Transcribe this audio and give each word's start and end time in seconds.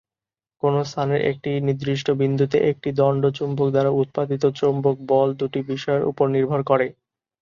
কোনো 0.63 0.79
স্থানের 0.85 1.21
একটি 1.31 1.51
নির্দিষ্ট 1.67 2.07
বিন্দুতে 2.21 2.57
একটি 2.71 2.89
দণ্ড 2.99 3.23
চুম্বক 3.37 3.67
দ্বারা 3.71 3.91
উৎপাদিত 4.01 4.43
চৌম্বক 4.59 4.97
বল 5.09 5.29
দুটি 5.39 5.59
বিষয়ের 5.71 6.03
উপর 6.11 6.25
নির্ভর 6.35 6.61
করে। 6.69 6.87